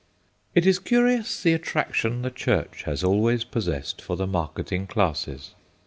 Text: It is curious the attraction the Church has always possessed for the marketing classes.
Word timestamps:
It 0.55 0.65
is 0.65 0.79
curious 0.79 1.43
the 1.43 1.53
attraction 1.53 2.23
the 2.23 2.31
Church 2.31 2.85
has 2.85 3.03
always 3.03 3.43
possessed 3.43 4.01
for 4.01 4.15
the 4.17 4.25
marketing 4.25 4.87
classes. 4.87 5.53